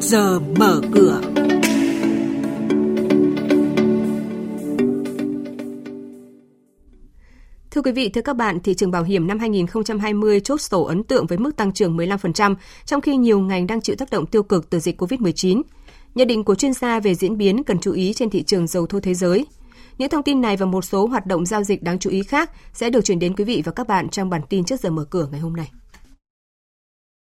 trước 0.00 0.06
giờ 0.06 0.40
mở 0.40 0.80
cửa. 0.92 1.20
Thưa 7.70 7.82
quý 7.82 7.92
vị, 7.92 8.08
thưa 8.08 8.20
các 8.20 8.36
bạn, 8.36 8.60
thị 8.60 8.74
trường 8.74 8.90
bảo 8.90 9.02
hiểm 9.02 9.26
năm 9.26 9.38
2020 9.38 10.40
chốt 10.40 10.60
sổ 10.60 10.82
ấn 10.82 11.02
tượng 11.02 11.26
với 11.26 11.38
mức 11.38 11.56
tăng 11.56 11.72
trưởng 11.72 11.96
15%, 11.96 12.54
trong 12.84 13.00
khi 13.00 13.16
nhiều 13.16 13.40
ngành 13.40 13.66
đang 13.66 13.80
chịu 13.80 13.96
tác 13.96 14.10
động 14.10 14.26
tiêu 14.26 14.42
cực 14.42 14.70
từ 14.70 14.78
dịch 14.80 15.00
COVID-19. 15.00 15.62
Nhận 16.14 16.28
định 16.28 16.44
của 16.44 16.54
chuyên 16.54 16.72
gia 16.72 17.00
về 17.00 17.14
diễn 17.14 17.38
biến 17.38 17.64
cần 17.64 17.78
chú 17.78 17.92
ý 17.92 18.12
trên 18.12 18.30
thị 18.30 18.42
trường 18.42 18.66
dầu 18.66 18.86
thô 18.86 19.00
thế 19.00 19.14
giới. 19.14 19.46
Những 19.98 20.10
thông 20.10 20.22
tin 20.22 20.40
này 20.40 20.56
và 20.56 20.66
một 20.66 20.84
số 20.84 21.06
hoạt 21.06 21.26
động 21.26 21.46
giao 21.46 21.64
dịch 21.64 21.82
đáng 21.82 21.98
chú 21.98 22.10
ý 22.10 22.22
khác 22.22 22.50
sẽ 22.72 22.90
được 22.90 23.04
chuyển 23.04 23.18
đến 23.18 23.34
quý 23.36 23.44
vị 23.44 23.62
và 23.64 23.72
các 23.72 23.88
bạn 23.88 24.08
trong 24.08 24.30
bản 24.30 24.40
tin 24.48 24.64
trước 24.64 24.80
giờ 24.80 24.90
mở 24.90 25.04
cửa 25.04 25.28
ngày 25.30 25.40
hôm 25.40 25.56
nay. 25.56 25.70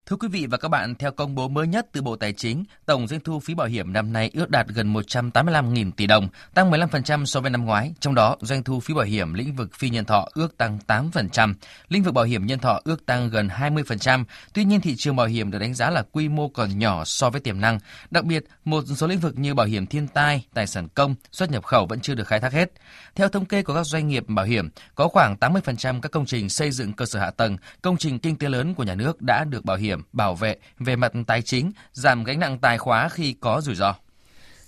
Thưa 0.09 0.17
quý 0.17 0.29
vị 0.29 0.47
và 0.47 0.59
các 0.59 0.69
bạn, 0.69 0.95
theo 0.95 1.13
công 1.13 1.35
bố 1.35 1.49
mới 1.49 1.67
nhất 1.67 1.87
từ 1.93 2.03
Bộ 2.03 2.17
Tài 2.17 2.33
chính, 2.33 2.65
tổng 2.87 3.07
doanh 3.07 3.21
thu 3.21 3.41
phí 3.41 3.55
bảo 3.55 3.67
hiểm 3.67 3.93
năm 3.93 4.13
nay 4.13 4.31
ước 4.35 4.51
đạt 4.51 4.67
gần 4.69 4.95
185.000 4.95 5.91
tỷ 5.97 6.07
đồng, 6.07 6.29
tăng 6.55 6.71
15% 6.71 7.25
so 7.25 7.41
với 7.41 7.51
năm 7.51 7.65
ngoái. 7.65 7.93
Trong 8.01 8.15
đó, 8.15 8.37
doanh 8.41 8.63
thu 8.63 8.81
phí 8.81 8.95
bảo 8.95 9.05
hiểm 9.05 9.35
lĩnh 9.35 9.55
vực 9.55 9.75
phi 9.75 9.91
nhân 9.91 10.05
thọ 10.05 10.29
ước 10.35 10.59
tăng 10.59 10.79
8%, 10.87 11.55
lĩnh 11.89 12.03
vực 12.03 12.15
bảo 12.15 12.25
hiểm 12.25 12.47
nhân 12.47 12.59
thọ 12.59 12.81
ước 12.85 13.07
tăng 13.07 13.31
gần 13.31 13.49
20%. 13.49 14.25
Tuy 14.53 14.65
nhiên, 14.65 14.81
thị 14.81 14.95
trường 14.97 15.17
bảo 15.17 15.27
hiểm 15.27 15.51
được 15.51 15.59
đánh 15.59 15.75
giá 15.75 15.91
là 15.91 16.03
quy 16.13 16.29
mô 16.29 16.49
còn 16.49 16.79
nhỏ 16.79 17.05
so 17.05 17.31
với 17.31 17.41
tiềm 17.41 17.61
năng. 17.61 17.79
Đặc 18.11 18.25
biệt, 18.25 18.45
một 18.65 18.85
số 18.97 19.07
lĩnh 19.07 19.21
vực 19.21 19.39
như 19.39 19.55
bảo 19.55 19.67
hiểm 19.67 19.87
thiên 19.87 20.09
tai, 20.09 20.45
tài 20.55 20.67
sản 20.67 20.89
công, 20.89 21.15
xuất 21.33 21.51
nhập 21.51 21.65
khẩu 21.65 21.87
vẫn 21.87 22.01
chưa 22.01 22.15
được 22.15 22.27
khai 22.27 22.41
thác 22.41 22.53
hết. 22.53 22.73
Theo 23.15 23.29
thống 23.29 23.45
kê 23.45 23.63
của 23.63 23.75
các 23.75 23.87
doanh 23.87 24.09
nghiệp 24.09 24.25
bảo 24.29 24.47
hiểm, 24.47 24.69
có 24.95 25.09
khoảng 25.09 25.37
80% 25.41 26.01
các 26.01 26.13
công 26.13 26.27
trình 26.27 26.49
xây 26.49 26.71
dựng 26.71 26.93
cơ 26.93 27.07
sở 27.07 27.21
hạ 27.21 27.31
tầng, 27.31 27.57
công 27.83 27.97
trình 27.97 28.19
kinh 28.19 28.37
tế 28.37 28.49
lớn 28.49 28.75
của 28.75 28.85
nhà 28.85 28.95
nước 28.95 29.23
đã 29.23 29.45
được 29.45 29.65
bảo 29.65 29.77
hiểm 29.77 29.98
hiểm, 29.99 30.05
bảo 30.13 30.35
vệ 30.35 30.57
về 30.79 30.97
mặt 30.97 31.13
tài 31.27 31.43
chính, 31.43 31.73
giảm 31.93 32.25
gánh 32.25 32.41
nặng 32.41 32.59
tài 32.59 32.79
khóa 32.79 33.09
khi 33.09 33.35
có 33.41 33.61
rủi 33.61 33.75
ro. 33.75 33.95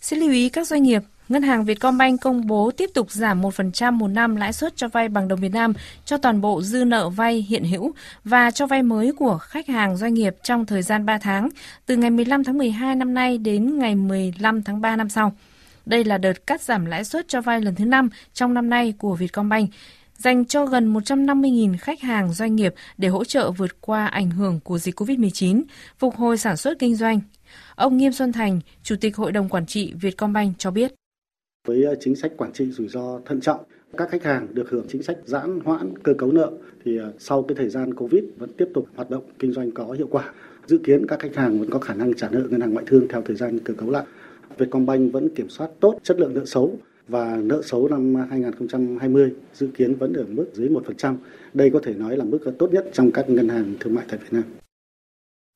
Xin 0.01 0.19
lưu 0.19 0.31
ý 0.31 0.49
các 0.49 0.67
doanh 0.67 0.83
nghiệp, 0.83 1.03
Ngân 1.29 1.43
hàng 1.43 1.65
Vietcombank 1.65 2.21
công 2.21 2.47
bố 2.47 2.71
tiếp 2.77 2.91
tục 2.95 3.11
giảm 3.11 3.43
1% 3.43 3.93
một 3.93 4.09
năm 4.09 4.37
lãi 4.37 4.53
suất 4.53 4.77
cho 4.77 4.89
vay 4.89 5.09
bằng 5.09 5.29
đồng 5.29 5.41
Việt 5.41 5.53
Nam 5.53 5.73
cho 6.05 6.17
toàn 6.17 6.41
bộ 6.41 6.63
dư 6.63 6.85
nợ 6.85 7.09
vay 7.09 7.47
hiện 7.49 7.65
hữu 7.65 7.93
và 8.25 8.51
cho 8.51 8.67
vay 8.67 8.83
mới 8.83 9.13
của 9.13 9.39
khách 9.39 9.69
hàng 9.69 9.97
doanh 9.97 10.15
nghiệp 10.15 10.37
trong 10.43 10.67
thời 10.67 10.83
gian 10.83 11.07
3 11.07 11.19
tháng, 11.19 11.49
từ 11.87 11.97
ngày 11.97 12.11
15 12.11 12.45
tháng 12.45 12.59
12 12.59 12.95
năm 12.95 13.15
nay 13.15 13.39
đến 13.39 13.79
ngày 13.79 13.95
15 13.95 14.63
tháng 14.63 14.81
3 14.81 14.97
năm 14.97 15.09
sau. 15.09 15.33
Đây 15.87 16.05
là 16.05 16.19
đợt 16.19 16.47
cắt 16.47 16.61
giảm 16.61 16.87
lãi 16.87 17.05
suất 17.05 17.29
cho 17.29 17.41
vay 17.41 17.61
lần 17.61 17.75
thứ 17.75 17.85
5 17.85 18.09
trong 18.35 18.55
năm 18.55 18.71
nay 18.71 18.95
của 18.99 19.15
Vietcombank 19.15 19.71
dành 20.21 20.45
cho 20.45 20.67
gần 20.67 20.93
150.000 20.95 21.75
khách 21.81 22.01
hàng 22.01 22.33
doanh 22.33 22.57
nghiệp 22.57 22.75
để 22.99 23.09
hỗ 23.09 23.25
trợ 23.25 23.51
vượt 23.51 23.81
qua 23.81 24.07
ảnh 24.07 24.31
hưởng 24.31 24.61
của 24.65 24.79
dịch 24.79 25.01
COVID-19, 25.01 25.63
phục 25.99 26.15
hồi 26.15 26.39
sản 26.39 26.57
xuất 26.57 26.79
kinh 26.79 26.97
doanh. 26.97 27.21
Ông 27.75 27.97
Nghiêm 27.97 28.13
Xuân 28.13 28.33
Thành, 28.33 28.61
Chủ 28.83 28.97
tịch 29.01 29.17
Hội 29.17 29.33
đồng 29.33 29.49
Quản 29.49 29.67
trị 29.67 29.93
Vietcombank 30.01 30.59
cho 30.59 30.71
biết. 30.71 30.93
Với 31.67 31.85
ờ, 31.85 31.95
chính 32.01 32.17
sách 32.17 32.33
quản 32.37 32.53
trị 32.53 32.71
rủi 32.71 32.89
ro 32.89 33.21
thận 33.27 33.41
trọng, 33.41 33.61
các 33.97 34.11
khách 34.11 34.25
hàng 34.25 34.55
được 34.55 34.71
hưởng 34.71 34.87
chính 34.89 35.03
sách 35.03 35.17
giãn 35.25 35.61
hoãn 35.65 35.99
cơ 36.03 36.15
cấu 36.19 36.33
nợ 36.33 36.51
thì 36.85 36.99
ờ, 36.99 37.13
sau 37.19 37.43
cái 37.43 37.57
thời 37.59 37.69
gian 37.69 37.95
Covid 37.95 38.25
vẫn 38.39 38.51
tiếp 38.59 38.69
tục 38.75 38.87
hoạt 38.97 39.11
động 39.11 39.25
kinh 39.39 39.53
doanh 39.53 39.71
có 39.71 39.93
hiệu 39.93 40.09
quả. 40.11 40.33
Dự 40.67 40.79
kiến 40.85 41.07
các 41.07 41.19
khách 41.19 41.35
hàng 41.35 41.59
vẫn 41.59 41.71
có 41.71 41.79
khả 41.79 41.95
năng 41.95 42.15
trả 42.15 42.29
nợ 42.29 42.43
ngân 42.51 42.61
hàng 42.61 42.73
ngoại 42.73 42.85
thương 42.89 43.09
theo 43.09 43.23
thời 43.23 43.37
gian 43.37 43.59
cơ 43.59 43.75
cấu 43.75 43.91
lại. 43.91 44.05
Vietcombank 44.59 45.13
vẫn 45.13 45.35
kiểm 45.35 45.49
soát 45.49 45.71
tốt 45.81 45.99
chất 46.03 46.21
lượng 46.21 46.35
nợ 46.35 46.45
xấu 46.45 46.79
và 47.09 47.37
nợ 47.37 47.63
xấu 47.65 47.89
năm 47.89 48.15
2020 48.31 49.33
dự 49.55 49.69
kiến 49.77 49.95
vẫn 49.95 50.13
ở 50.13 50.25
mức 50.29 50.47
dưới 50.53 50.69
1%. 50.69 51.17
Đây 51.55 51.71
có 51.73 51.81
thể 51.85 51.95
nói 51.95 52.17
là 52.17 52.25
mức 52.25 52.39
tốt 52.59 52.73
nhất 52.73 52.85
trong 52.93 53.11
các 53.13 53.29
ngân 53.29 53.49
hàng 53.49 53.75
thương 53.81 53.95
mại 53.95 54.05
tại 54.09 54.19
Việt 54.19 54.33
Nam. 54.33 54.45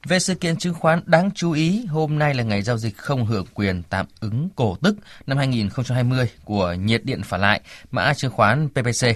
Về 0.07 0.19
sự 0.19 0.35
kiện 0.35 0.57
chứng 0.57 0.75
khoán 0.75 1.01
đáng 1.07 1.31
chú 1.35 1.53
ý, 1.53 1.87
hôm 1.87 2.19
nay 2.19 2.35
là 2.35 2.43
ngày 2.43 2.63
giao 2.63 2.79
dịch 2.79 2.97
không 2.97 3.27
hưởng 3.27 3.47
quyền 3.55 3.83
tạm 3.91 4.07
ứng 4.21 4.49
cổ 4.57 4.77
tức 4.83 4.97
năm 5.27 5.39
2020 5.39 6.31
của 6.45 6.73
nhiệt 6.73 7.05
điện 7.05 7.23
phả 7.25 7.37
lại, 7.37 7.61
mã 7.91 8.15
chứng 8.15 8.31
khoán 8.31 8.69
PPC. 8.69 9.07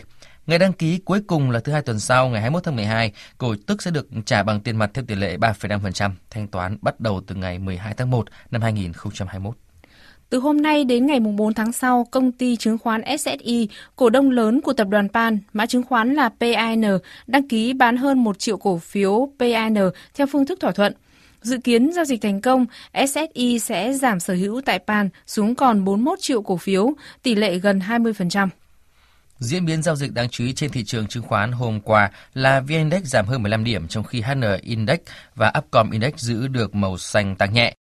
Ngày 0.47 0.59
đăng 0.59 0.73
ký 0.73 0.99
cuối 0.99 1.21
cùng 1.27 1.51
là 1.51 1.61
thứ 1.61 1.73
hai 1.73 1.83
tuần 1.83 2.01
sau, 2.01 2.29
ngày 2.29 2.41
21 2.41 2.65
tháng 2.65 2.77
12, 2.77 3.13
cổ 3.39 3.55
tức 3.67 3.83
sẽ 3.83 3.91
được 3.91 4.09
trả 4.25 4.43
bằng 4.43 4.61
tiền 4.61 4.77
mặt 4.77 4.91
theo 4.95 5.05
tỷ 5.05 5.15
lệ 5.15 5.37
3,5%, 5.37 6.11
thanh 6.31 6.49
toán 6.49 6.79
bắt 6.83 7.01
đầu 7.01 7.21
từ 7.27 7.35
ngày 7.35 7.59
12 7.59 7.95
tháng 7.95 8.11
1 8.11 8.27
năm 8.51 8.63
2021. 8.63 9.55
Từ 10.31 10.39
hôm 10.39 10.63
nay 10.63 10.85
đến 10.85 11.07
ngày 11.07 11.21
4 11.21 11.55
tháng 11.55 11.73
sau, 11.73 12.09
công 12.11 12.33
ty 12.33 12.57
chứng 12.57 12.79
khoán 12.79 13.03
SSI, 13.19 13.69
cổ 13.97 14.11
đông 14.11 14.31
lớn 14.31 14.61
của 14.61 14.73
tập 14.73 14.89
đoàn 14.89 15.09
PAN, 15.09 15.39
mã 15.53 15.67
chứng 15.67 15.83
khoán 15.83 16.15
là 16.15 16.31
PAN, 16.41 16.83
đăng 17.27 17.49
ký 17.49 17.73
bán 17.73 17.97
hơn 17.97 18.25
1 18.25 18.39
triệu 18.39 18.57
cổ 18.57 18.79
phiếu 18.79 19.29
PAN 19.39 19.75
theo 20.15 20.27
phương 20.27 20.47
thức 20.47 20.61
thỏa 20.61 20.73
thuận. 20.73 20.93
Dự 21.43 21.59
kiến 21.59 21.93
giao 21.93 22.05
dịch 22.05 22.23
thành 22.23 22.41
công, 22.41 22.67
SSI 23.09 23.59
sẽ 23.59 23.93
giảm 23.93 24.21
sở 24.21 24.35
hữu 24.35 24.61
tại 24.65 24.79
PAN 24.87 25.09
xuống 25.27 25.55
còn 25.55 25.85
41 25.85 26.21
triệu 26.21 26.43
cổ 26.43 26.57
phiếu, 26.57 26.93
tỷ 27.23 27.35
lệ 27.35 27.59
gần 27.59 27.79
20%. 27.79 28.49
Diễn 29.39 29.67
biến 29.67 29.83
giao 29.83 29.97
dịch 29.97 30.13
đáng 30.13 30.29
chú 30.29 30.45
ý 30.45 30.53
trên 30.53 30.71
thị 30.71 30.85
trường 30.85 31.07
chứng 31.07 31.23
khoán 31.23 31.53
hôm 31.53 31.81
qua 31.81 32.11
là 32.35 32.61
VN 32.61 32.69
Index 32.69 33.03
giảm 33.05 33.27
hơn 33.27 33.43
15 33.43 33.65
điểm 33.65 33.89
trong 33.89 34.05
khi 34.05 34.21
HN 34.21 34.43
Index 34.63 34.99
và 35.35 35.53
Upcom 35.59 35.91
Index 35.91 36.15
giữ 36.17 36.49
được 36.49 36.75
màu 36.75 36.99
xanh 36.99 37.37
tăng 37.37 37.53
nhẹ. 37.53 37.75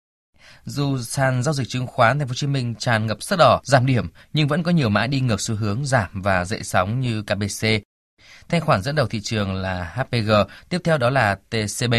Dù 0.65 0.99
sàn 0.99 1.43
giao 1.43 1.55
dịch 1.55 1.69
chứng 1.69 1.87
khoán 1.87 2.19
Thành 2.19 2.29
phố 2.29 2.31
Hồ 2.31 2.35
Chí 2.35 2.47
Minh 2.47 2.75
tràn 2.75 3.07
ngập 3.07 3.23
sắc 3.23 3.39
đỏ, 3.39 3.61
giảm 3.65 3.87
điểm 3.87 4.09
nhưng 4.33 4.49
vẫn 4.49 4.63
có 4.63 4.71
nhiều 4.71 4.89
mã 4.89 5.07
đi 5.07 5.21
ngược 5.21 5.41
xu 5.41 5.55
hướng 5.55 5.87
giảm 5.87 6.23
và 6.23 6.45
dậy 6.45 6.63
sóng 6.63 7.01
như 7.01 7.23
KBC. 7.23 7.67
Thanh 8.49 8.61
khoản 8.61 8.83
dẫn 8.83 8.95
đầu 8.95 9.07
thị 9.07 9.21
trường 9.21 9.55
là 9.55 9.93
HPG, 9.95 10.31
tiếp 10.69 10.81
theo 10.85 10.99
đó 10.99 11.11
là 11.11 11.39
TCB. 11.51 11.95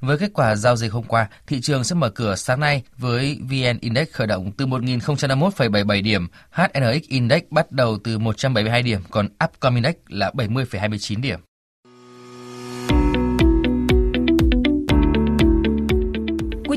Với 0.00 0.18
kết 0.18 0.30
quả 0.34 0.56
giao 0.56 0.76
dịch 0.76 0.92
hôm 0.92 1.04
qua, 1.04 1.28
thị 1.46 1.60
trường 1.60 1.84
sẽ 1.84 1.94
mở 1.94 2.10
cửa 2.10 2.34
sáng 2.34 2.60
nay 2.60 2.82
với 2.96 3.38
VN 3.42 3.78
Index 3.80 4.08
khởi 4.12 4.26
động 4.26 4.52
từ 4.52 4.66
1.051,77 4.66 6.02
điểm, 6.02 6.26
HNX 6.50 7.02
Index 7.08 7.42
bắt 7.50 7.72
đầu 7.72 7.98
từ 8.04 8.18
172 8.18 8.82
điểm, 8.82 9.00
còn 9.10 9.28
Upcom 9.44 9.74
Index 9.74 9.94
là 10.08 10.30
70,29 10.30 11.20
điểm. 11.20 11.40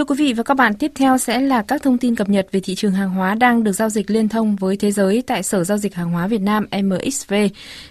Thưa 0.00 0.04
quý 0.04 0.16
vị 0.18 0.32
và 0.32 0.42
các 0.42 0.54
bạn, 0.54 0.74
tiếp 0.74 0.92
theo 0.94 1.18
sẽ 1.18 1.40
là 1.40 1.62
các 1.62 1.82
thông 1.82 1.98
tin 1.98 2.14
cập 2.14 2.28
nhật 2.28 2.46
về 2.52 2.60
thị 2.60 2.74
trường 2.74 2.92
hàng 2.92 3.10
hóa 3.10 3.34
đang 3.34 3.64
được 3.64 3.72
giao 3.72 3.88
dịch 3.88 4.10
liên 4.10 4.28
thông 4.28 4.56
với 4.56 4.76
thế 4.76 4.92
giới 4.92 5.22
tại 5.26 5.42
Sở 5.42 5.64
Giao 5.64 5.78
dịch 5.78 5.94
Hàng 5.94 6.10
hóa 6.10 6.26
Việt 6.26 6.40
Nam 6.40 6.66
MXV. 6.82 7.34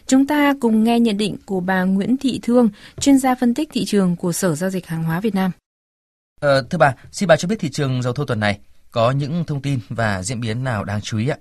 Chúng 0.08 0.28
ta 0.28 0.54
cùng 0.60 0.84
nghe 0.84 1.00
nhận 1.00 1.18
định 1.18 1.36
của 1.46 1.60
bà 1.60 1.84
Nguyễn 1.84 2.18
Thị 2.18 2.40
Thương, 2.44 2.70
chuyên 3.00 3.18
gia 3.18 3.36
phân 3.36 3.54
tích 3.54 3.70
thị 3.74 3.86
trường 3.86 4.16
của 4.16 4.32
Sở 4.32 4.56
Giao 4.56 4.70
dịch 4.70 4.88
Hàng 4.88 5.04
hóa 5.04 5.20
Việt 5.20 5.36
Nam. 5.36 5.52
Ờ, 6.42 6.62
thưa 6.70 6.78
bà, 6.78 6.96
xin 7.12 7.28
bà 7.28 7.36
cho 7.36 7.48
biết 7.48 7.60
thị 7.60 7.70
trường 7.70 8.02
dầu 8.02 8.14
thô 8.14 8.26
tuần 8.26 8.40
này 8.40 8.60
có 8.92 9.12
những 9.12 9.44
thông 9.48 9.62
tin 9.62 9.80
và 9.90 10.24
diễn 10.24 10.42
biến 10.42 10.64
nào 10.64 10.84
đáng 10.84 11.02
chú 11.02 11.18
ý 11.18 11.28
ạ? 11.28 11.38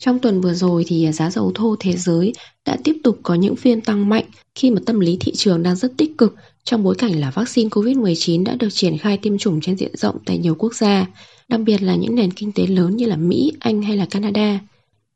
Trong 0.00 0.18
tuần 0.18 0.40
vừa 0.40 0.54
rồi 0.54 0.84
thì 0.86 1.12
giá 1.12 1.30
dầu 1.30 1.52
thô 1.54 1.76
thế 1.80 1.96
giới 1.96 2.32
đã 2.66 2.76
tiếp 2.84 2.96
tục 3.04 3.18
có 3.22 3.34
những 3.34 3.56
phiên 3.56 3.80
tăng 3.80 4.08
mạnh 4.08 4.24
khi 4.54 4.70
mà 4.70 4.80
tâm 4.86 5.00
lý 5.00 5.16
thị 5.20 5.32
trường 5.34 5.62
đang 5.62 5.76
rất 5.76 5.92
tích 5.96 6.18
cực 6.18 6.34
trong 6.64 6.82
bối 6.82 6.94
cảnh 6.94 7.20
là 7.20 7.30
vaccine 7.30 7.68
COVID-19 7.68 8.44
đã 8.44 8.54
được 8.54 8.68
triển 8.70 8.98
khai 8.98 9.18
tiêm 9.18 9.38
chủng 9.38 9.60
trên 9.60 9.76
diện 9.76 9.96
rộng 9.96 10.16
tại 10.26 10.38
nhiều 10.38 10.54
quốc 10.54 10.74
gia, 10.74 11.06
đặc 11.48 11.60
biệt 11.60 11.82
là 11.82 11.94
những 11.94 12.14
nền 12.14 12.32
kinh 12.32 12.52
tế 12.52 12.66
lớn 12.66 12.96
như 12.96 13.06
là 13.06 13.16
Mỹ, 13.16 13.52
Anh 13.60 13.82
hay 13.82 13.96
là 13.96 14.06
Canada. 14.10 14.60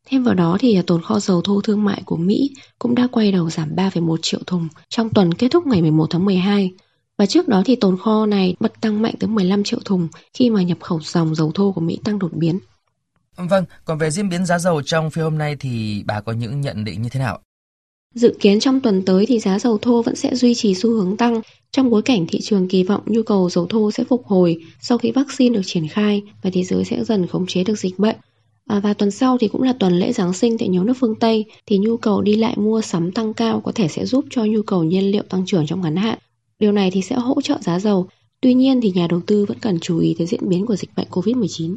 Thêm 0.06 0.22
vào 0.22 0.34
đó 0.34 0.56
thì 0.60 0.76
à, 0.76 0.82
tồn 0.86 1.02
kho 1.02 1.20
dầu 1.20 1.42
thô 1.42 1.60
thương 1.60 1.84
mại 1.84 2.02
của 2.04 2.16
Mỹ 2.16 2.50
cũng 2.78 2.94
đã 2.94 3.08
quay 3.12 3.32
đầu 3.32 3.50
giảm 3.50 3.74
3,1 3.76 4.16
triệu 4.22 4.40
thùng 4.46 4.68
trong 4.88 5.10
tuần 5.10 5.34
kết 5.34 5.48
thúc 5.50 5.66
ngày 5.66 5.82
11 5.82 6.06
tháng 6.10 6.24
12. 6.24 6.70
Và 7.18 7.26
trước 7.26 7.48
đó 7.48 7.62
thì 7.66 7.76
tồn 7.76 7.96
kho 7.98 8.26
này 8.26 8.56
bật 8.60 8.72
tăng 8.80 9.02
mạnh 9.02 9.14
tới 9.20 9.28
15 9.28 9.64
triệu 9.64 9.80
thùng 9.84 10.08
khi 10.34 10.50
mà 10.50 10.62
nhập 10.62 10.78
khẩu 10.80 11.00
dòng 11.00 11.34
dầu 11.34 11.52
thô 11.54 11.72
của 11.72 11.80
Mỹ 11.80 11.98
tăng 12.04 12.18
đột 12.18 12.32
biến. 12.32 12.58
Vâng, 13.36 13.64
còn 13.84 13.98
về 13.98 14.10
diễn 14.10 14.28
biến 14.28 14.46
giá 14.46 14.58
dầu 14.58 14.82
trong 14.82 15.10
phiên 15.10 15.24
hôm 15.24 15.38
nay 15.38 15.56
thì 15.60 16.02
bà 16.06 16.20
có 16.20 16.32
những 16.32 16.60
nhận 16.60 16.84
định 16.84 17.02
như 17.02 17.08
thế 17.08 17.20
nào? 17.20 17.40
Dự 18.14 18.34
kiến 18.40 18.60
trong 18.60 18.80
tuần 18.80 19.02
tới 19.02 19.26
thì 19.26 19.38
giá 19.38 19.58
dầu 19.58 19.78
thô 19.78 20.02
vẫn 20.02 20.16
sẽ 20.16 20.34
duy 20.34 20.54
trì 20.54 20.74
xu 20.74 20.90
hướng 20.90 21.16
tăng 21.16 21.40
trong 21.72 21.90
bối 21.90 22.02
cảnh 22.02 22.26
thị 22.26 22.40
trường 22.42 22.68
kỳ 22.68 22.82
vọng 22.82 23.02
nhu 23.06 23.22
cầu 23.22 23.50
dầu 23.50 23.66
thô 23.66 23.90
sẽ 23.90 24.04
phục 24.04 24.26
hồi 24.26 24.56
sau 24.80 24.98
khi 24.98 25.10
vaccine 25.10 25.54
được 25.54 25.62
triển 25.64 25.88
khai 25.88 26.22
và 26.42 26.50
thế 26.50 26.64
giới 26.64 26.84
sẽ 26.84 27.04
dần 27.04 27.26
khống 27.26 27.46
chế 27.46 27.64
được 27.64 27.78
dịch 27.78 27.98
bệnh. 27.98 28.16
À, 28.66 28.80
và 28.80 28.94
tuần 28.94 29.10
sau 29.10 29.38
thì 29.38 29.48
cũng 29.48 29.62
là 29.62 29.72
tuần 29.72 29.92
lễ 29.98 30.12
Giáng 30.12 30.32
sinh 30.32 30.58
tại 30.58 30.68
nhiều 30.68 30.84
nước 30.84 30.94
phương 31.00 31.14
Tây 31.14 31.44
thì 31.66 31.78
nhu 31.78 31.96
cầu 31.96 32.22
đi 32.22 32.34
lại 32.34 32.54
mua 32.56 32.80
sắm 32.80 33.12
tăng 33.12 33.34
cao 33.34 33.60
có 33.60 33.72
thể 33.72 33.88
sẽ 33.88 34.06
giúp 34.06 34.24
cho 34.30 34.44
nhu 34.44 34.62
cầu 34.62 34.84
nhiên 34.84 35.10
liệu 35.10 35.22
tăng 35.22 35.46
trưởng 35.46 35.66
trong 35.66 35.80
ngắn 35.80 35.96
hạn. 35.96 36.18
Điều 36.58 36.72
này 36.72 36.90
thì 36.90 37.02
sẽ 37.02 37.16
hỗ 37.16 37.40
trợ 37.40 37.58
giá 37.60 37.80
dầu. 37.80 38.06
Tuy 38.40 38.54
nhiên 38.54 38.80
thì 38.80 38.92
nhà 38.94 39.06
đầu 39.06 39.20
tư 39.26 39.44
vẫn 39.44 39.58
cần 39.60 39.78
chú 39.80 39.98
ý 39.98 40.14
tới 40.18 40.26
diễn 40.26 40.48
biến 40.48 40.66
của 40.66 40.76
dịch 40.76 40.90
bệnh 40.96 41.06
COVID-19. 41.10 41.76